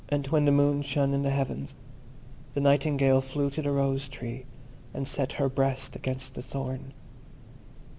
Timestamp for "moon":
0.51-0.81